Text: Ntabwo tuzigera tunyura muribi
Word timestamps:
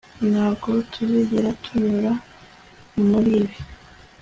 Ntabwo 0.31 0.67
tuzigera 0.91 1.49
tunyura 1.63 2.11
muribi 3.07 3.57